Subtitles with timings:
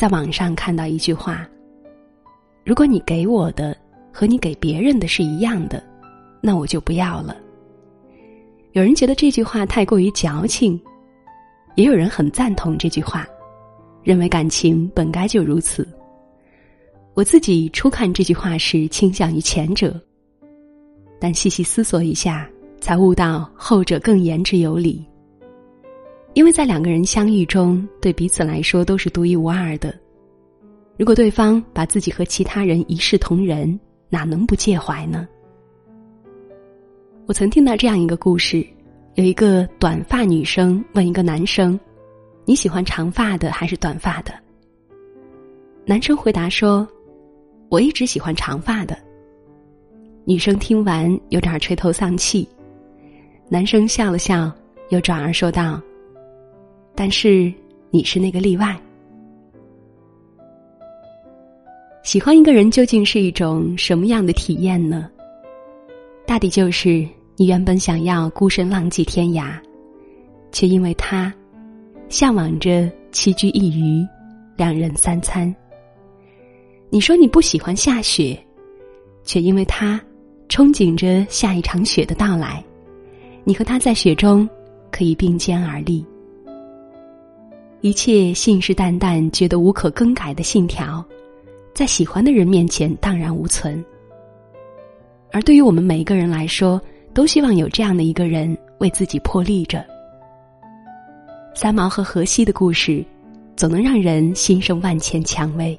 [0.00, 1.46] 在网上看到一句话
[2.64, 3.76] ：“如果你给我的
[4.10, 5.84] 和你给别人的是一样的，
[6.40, 7.36] 那我就不要了。”
[8.72, 10.80] 有人觉得这句话太过于矫情，
[11.74, 13.28] 也有人很赞同这句话，
[14.02, 15.86] 认为感情本该就如此。
[17.12, 20.00] 我自己初看这句话时倾向于前者，
[21.20, 22.48] 但细细思索一下，
[22.80, 25.06] 才悟到后者更言之有理。
[26.34, 29.92] 因为在两个人相遇中，对彼此来说都是独一无二的。
[30.96, 35.26] 如果对方把自己和其他人一视同仁，哪能不介怀呢？
[37.26, 38.64] 我曾听到这样一个故事：
[39.14, 41.78] 有一个短发女生问一个男生
[42.46, 44.32] ：“你喜欢长发的还是短发的？”
[45.86, 46.86] 男生回答说
[47.70, 48.96] ：“我一直喜欢长发的。”
[50.24, 52.48] 女生听完有点垂头丧气，
[53.48, 54.52] 男生笑了笑，
[54.90, 55.80] 又转而说道。
[57.02, 57.50] 但是
[57.88, 58.78] 你是那个例外。
[62.02, 65.08] 喜欢一个人究竟是一种什么样的体验呢？
[66.26, 69.58] 大抵就是你原本想要孤身浪迹天涯，
[70.52, 71.32] 却因为他，
[72.10, 74.06] 向往着栖居一隅，
[74.54, 75.56] 两人三餐。
[76.90, 78.38] 你说你不喜欢下雪，
[79.24, 79.98] 却因为他，
[80.50, 82.62] 憧憬着下一场雪的到来，
[83.42, 84.46] 你和他在雪中
[84.92, 86.04] 可以并肩而立。
[87.82, 91.02] 一切信誓旦旦、觉得无可更改的信条，
[91.72, 93.82] 在喜欢的人面前荡然无存。
[95.32, 96.78] 而对于我们每一个人来说，
[97.14, 99.82] 都希望有这样的一个人为自己破例着。
[101.54, 103.02] 三毛和荷西的故事，
[103.56, 105.78] 总能让人心生万千蔷薇。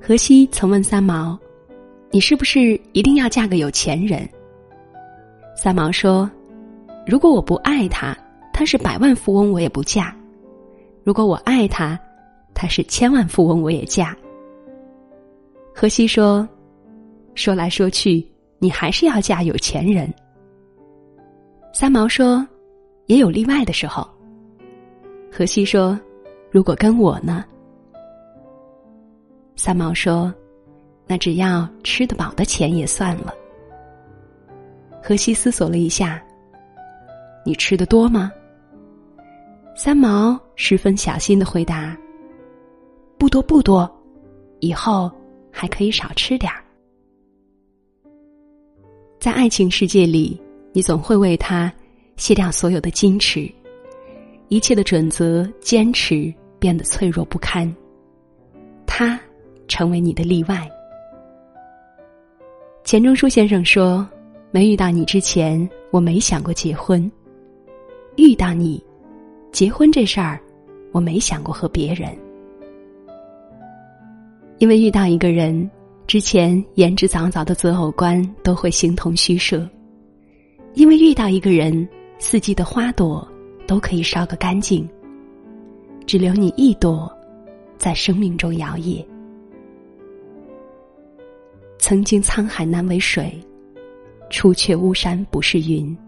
[0.00, 1.38] 荷西曾问三毛
[2.12, 4.28] ：“你是不是一定要嫁个有钱人？”
[5.56, 6.30] 三毛说
[7.06, 8.14] ：“如果我不爱他，
[8.52, 10.14] 他是百万富翁，我也不嫁。”
[11.04, 11.98] 如果我爱他，
[12.54, 14.16] 他是千万富翁，我也嫁。
[15.74, 16.48] 荷西说
[17.34, 18.26] ：“说来说去，
[18.58, 20.12] 你还是要嫁有钱人。”
[21.74, 22.46] 三毛说
[23.06, 24.08] ：“也有例外的时候。”
[25.30, 25.98] 荷西说
[26.50, 27.44] ：“如果跟我呢？”
[29.56, 30.32] 三毛说
[31.06, 33.34] ：“那只要吃得饱的钱也算了。”
[35.02, 36.22] 荷西思索了一下
[37.44, 38.32] ：“你吃的多吗？”
[39.76, 41.96] 三毛十分小心的回答
[43.18, 43.90] ：“不多不多，
[44.60, 45.10] 以后
[45.50, 46.62] 还可以少吃点儿。”
[49.18, 50.40] 在爱情世界里，
[50.72, 51.72] 你总会为他
[52.16, 53.50] 卸掉所有的矜持，
[54.48, 57.74] 一切的准则、坚持变得脆弱不堪，
[58.86, 59.18] 他
[59.66, 60.70] 成为你的例外。
[62.84, 64.06] 钱钟书先生说
[64.52, 67.10] ：“没遇到你之前，我没想过结婚；
[68.16, 68.82] 遇到你。”
[69.50, 70.38] 结婚这事儿，
[70.94, 72.16] 我没想过和别人，
[74.58, 75.68] 因为遇到一个人
[76.06, 79.68] 之前，言之凿凿的择偶观都会形同虚设；
[80.74, 81.88] 因为遇到一个人，
[82.20, 83.26] 四季的花朵
[83.66, 84.88] 都可以烧个干净，
[86.06, 87.12] 只留你一朵
[87.76, 89.04] 在生命中摇曳。
[91.76, 93.36] 曾经沧海难为水，
[94.30, 95.98] 除却巫山不是云。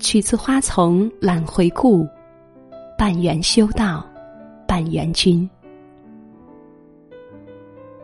[0.00, 2.04] 取次花丛懒回顾，
[2.96, 4.04] 半缘修道，
[4.66, 5.48] 半缘君。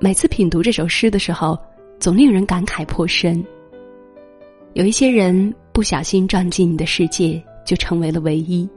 [0.01, 1.59] 每次品读这首诗的时候，
[1.99, 3.45] 总令人感慨颇深。
[4.75, 8.69] 有一些人不小心撞进你的世界，就成为了唯一。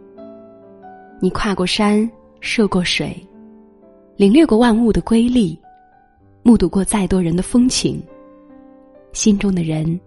[1.19, 3.15] 你跨过山，涉过水，
[4.15, 5.57] 领略过万物的瑰丽，
[6.43, 8.01] 目睹过再多人的风情，
[9.13, 9.99] 心中的人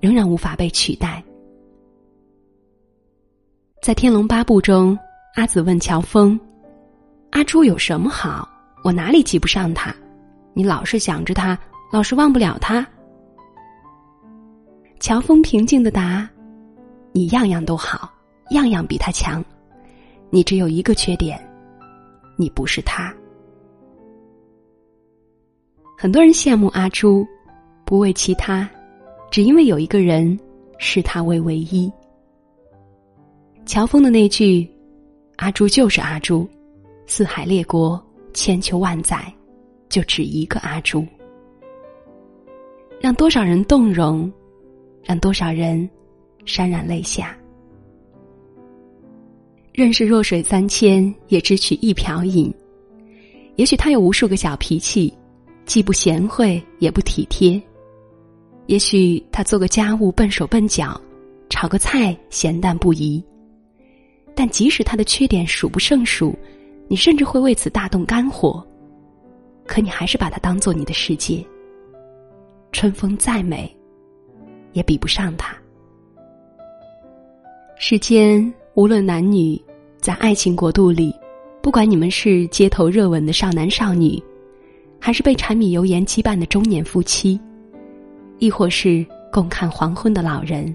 [0.00, 1.22] 仍然无法被取代。
[3.82, 4.96] 在《天龙八部》中，
[5.34, 6.38] 阿紫问乔峰
[7.32, 8.46] ：“阿朱有什么好？
[8.84, 9.94] 我哪里及不上他？
[10.52, 11.58] 你老是想着他，
[11.90, 12.86] 老是忘不了他。”
[15.00, 16.28] 乔峰平静的答
[17.12, 18.12] ：“你样样都好，
[18.50, 19.42] 样样比他强，
[20.28, 21.42] 你只有一个缺点，
[22.36, 23.12] 你不是他。”
[25.96, 27.26] 很多人羡慕阿朱，
[27.86, 28.68] 不为其他，
[29.30, 30.38] 只因为有一个人
[30.78, 31.90] 视他为唯一。
[33.64, 34.68] 乔峰的那句
[35.42, 36.48] “阿朱就是阿朱，
[37.04, 38.00] 四海列国
[38.32, 39.20] 千秋万载，
[39.88, 41.04] 就只一个阿朱”，
[43.02, 44.32] 让多少人动容，
[45.02, 45.90] 让多少人
[46.46, 47.36] 潸然泪下。
[49.72, 52.54] 认识弱水三千，也只取一瓢饮。
[53.56, 55.12] 也许他有无数个小脾气，
[55.66, 57.60] 既不贤惠也不体贴；
[58.66, 61.00] 也许他做个家务笨手笨脚，
[61.50, 63.20] 炒个菜咸淡不移。
[64.34, 66.34] 但即使他的缺点数不胜数，
[66.88, 68.64] 你甚至会为此大动肝火，
[69.66, 71.44] 可你还是把他当做你的世界。
[72.72, 73.70] 春风再美，
[74.72, 75.54] 也比不上他。
[77.76, 79.60] 世间无论男女，
[80.00, 81.14] 在爱情国度里，
[81.60, 84.22] 不管你们是街头热吻的少男少女，
[84.98, 87.38] 还是被柴米油盐羁绊的中年夫妻，
[88.38, 90.74] 亦或是共看黄昏的老人，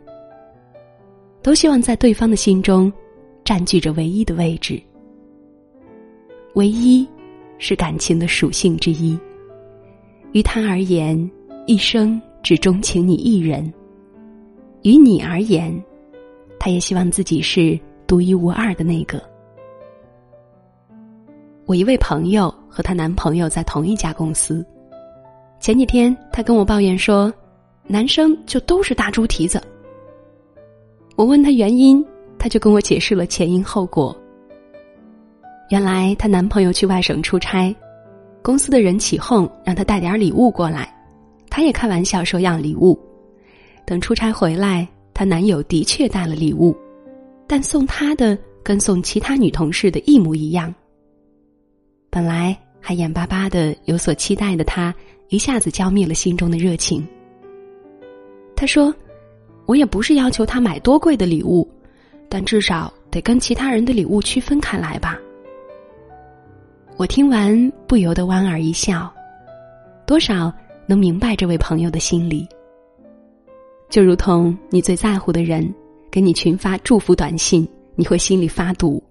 [1.42, 2.92] 都希望在对方的心中
[3.48, 4.78] 占据着唯一的位置。
[6.56, 7.08] 唯一，
[7.60, 9.18] 是感情的属性之一。
[10.34, 11.18] 于他而言，
[11.66, 13.64] 一生只钟情你一人；
[14.84, 15.82] 于你而言，
[16.60, 19.24] 他也希望自己是独一无二的那个。
[21.66, 24.66] 我一位朋友和她男朋友在同一家公司，
[25.62, 27.34] 前几天她跟我抱怨说，
[27.86, 29.62] 男生就都是大猪蹄子。
[31.16, 32.06] 我问她原因，
[32.39, 34.16] 她就跟我解释了前因后果。
[35.69, 37.75] 原来她男朋友去外省出差，
[38.42, 40.94] 公司的人起哄让他带点礼物过来，
[41.50, 42.98] 她也开玩笑说要礼物。
[43.86, 44.88] 等出差回来。
[45.13, 46.78] 她男友的确带了礼物，
[47.48, 50.72] 但送她的跟送其他女同事的一模一样。
[52.12, 54.94] 本来还眼巴巴的有所期待的她，
[55.30, 57.04] 一下子浇灭了心中的热情。
[58.56, 58.94] 她说
[59.66, 61.68] ：“我也不是要求他买多贵的礼物，
[62.30, 65.20] 但至少得跟其他人的礼物区分开来吧。”
[66.98, 69.14] 我听完不由得莞尔一笑，
[70.06, 70.52] 多少
[70.88, 72.48] 能明白这位朋友的心理。
[73.90, 75.74] 就如同你最在乎的人
[76.12, 79.02] 给你群发祝福短信，你会心里发堵；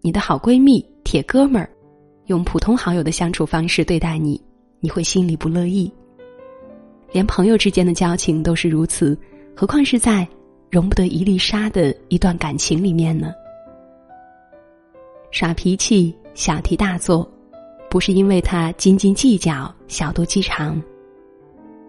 [0.00, 1.68] 你的好闺蜜、铁哥们儿
[2.26, 4.40] 用普通好友的相处方式对待你，
[4.80, 5.92] 你会心里不乐意。
[7.12, 9.16] 连朋友之间的交情都是如此，
[9.54, 10.26] 何况是在
[10.72, 13.34] 容不得一粒沙的一段感情里面呢？
[15.30, 17.30] 耍脾气、小题大做，
[17.90, 20.82] 不是因为他斤斤计较、小肚鸡肠，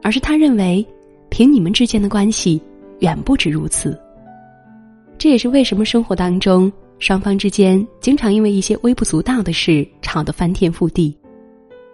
[0.04, 0.86] 而是他认为。
[1.30, 2.62] 凭你们之间的关系，
[3.00, 4.00] 远不止如此。
[5.18, 11.18] 这也是为什么生活当中双方之间经常因为一些微不足道的事吵得翻天覆地，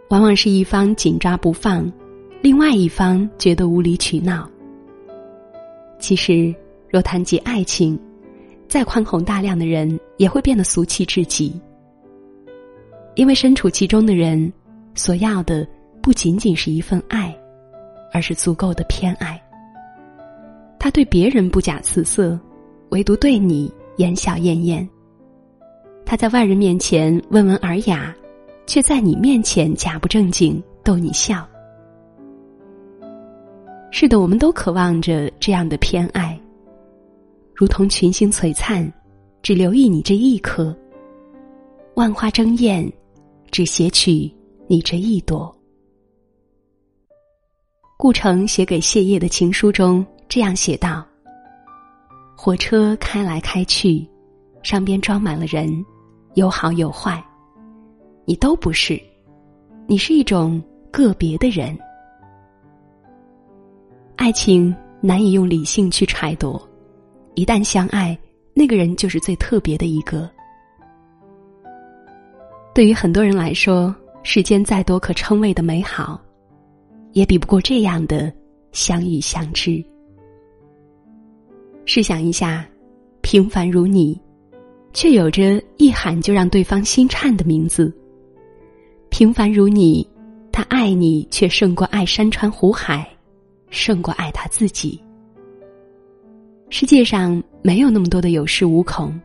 [0.10, 1.90] 往往是一方紧抓不放，
[2.42, 4.46] 另外一方觉得无理取闹。
[6.00, 6.54] 其实，
[6.90, 8.00] 若谈及爱情，
[8.68, 11.60] 再宽宏大量的人也会变得俗气至极，
[13.16, 14.52] 因为身处其中的人
[14.96, 15.68] 所要的
[16.02, 17.36] 不仅仅是一份爱。
[18.12, 19.40] 而是足够的偏爱。
[20.80, 22.40] 他对别人不假辞色，
[22.90, 24.90] 唯独对你言笑晏晏。
[26.08, 28.12] 他在外人面前温文尔雅，
[28.66, 31.48] 却在你面前假不正经逗你笑。
[33.92, 36.39] 是的，我们都渴望着这样的偏爱，
[37.60, 38.90] 如同群星璀璨，
[39.42, 40.74] 只留意你这一颗；
[41.96, 42.90] 万花争艳，
[43.52, 44.34] 只撷取
[44.66, 45.54] 你这一朵。
[47.98, 51.06] 顾城写给谢烨的情书中这样写道
[52.34, 54.08] ：“火车开来开去，
[54.64, 55.86] 上边装满了人，
[56.36, 57.22] 有好有坏，
[58.24, 58.98] 你都不是，
[59.86, 61.78] 你是一种个别的人。
[64.16, 66.58] 爱情难以用理性去揣度，
[67.36, 68.18] 一旦相爱，
[68.54, 70.30] 那个人就是最特别的一个。
[72.74, 73.94] 对于很多人来说，
[74.24, 76.22] 世间再多可称谓的美好。”
[77.14, 78.32] 也比不过这样的
[78.72, 79.84] 相遇相知。
[81.86, 82.64] 试想一下，
[83.22, 84.22] 平凡如你，
[84.94, 87.92] 却有着一喊就让对方心颤的名字。
[89.10, 90.08] 平凡如你，
[90.52, 93.10] 他爱你却胜过爱山川湖海，
[93.72, 95.04] 胜过爱他自己。
[96.70, 99.20] 世界上没有那么多的有恃无恐，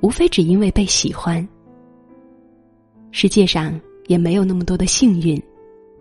[0.00, 1.46] 无非只因为被喜欢。
[3.12, 5.40] 世界上也没有那么多的幸运。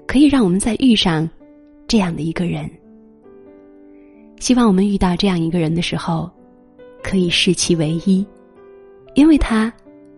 [0.08, 1.30] 可以让我们再遇上
[1.88, 2.68] 这样的一个人。
[4.40, 6.28] 希望我们遇到这样一个人的时候，
[7.04, 8.26] 可以视其为一，
[9.14, 9.72] 因为他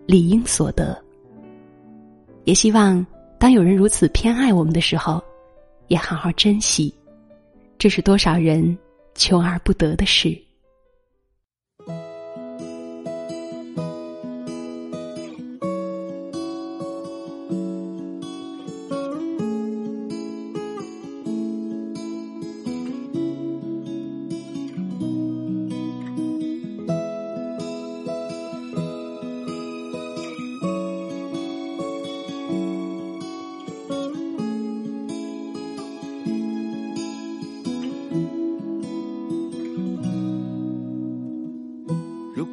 [0.06, 0.98] 理应所得。
[2.44, 3.06] 也希望
[3.38, 5.22] 当有人如此偏爱我们的时候，
[5.88, 6.94] 也好好珍惜，
[7.76, 8.74] 这是多少人
[9.14, 10.42] 求而不得的事。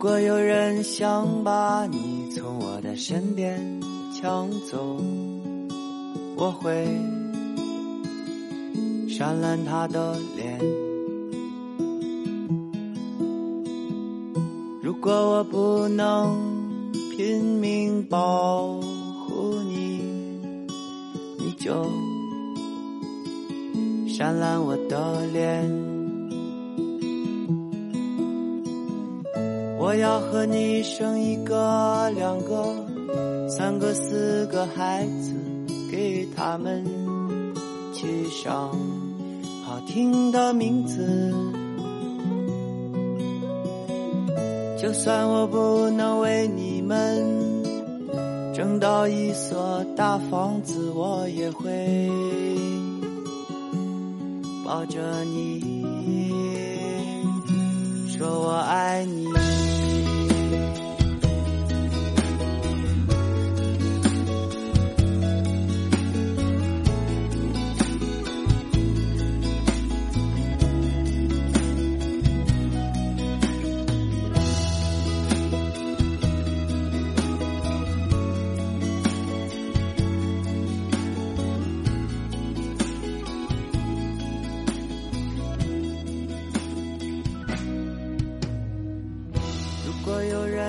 [0.02, 3.82] 如果有人想把你从我的身边
[4.16, 4.96] 抢走，
[6.38, 6.88] 我会
[9.10, 10.58] 扇烂他的脸。
[14.82, 16.34] 如果我不能
[17.18, 18.68] 拼命保
[19.28, 20.02] 护你，
[21.38, 21.86] 你就
[24.08, 25.99] 扇烂我的脸。
[29.90, 32.64] 我要和你生一个、两个、
[33.50, 35.34] 三个、四个孩子，
[35.92, 36.86] 给他们
[37.92, 38.70] 起上
[39.66, 41.34] 好听的名字。
[44.80, 47.64] 就算我不能为你们
[48.54, 52.08] 挣到一所大房子，我也会
[54.64, 56.30] 抱着你，
[58.08, 59.39] 说我爱你。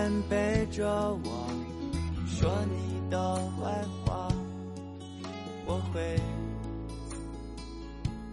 [0.01, 0.83] 天背着
[1.25, 1.47] 我
[2.27, 4.29] 说你的坏话
[5.67, 6.19] 我会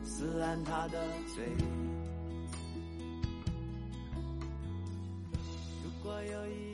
[0.01, 0.97] 撕烂他的
[1.35, 1.43] 嘴。
[5.83, 6.66] 如果有一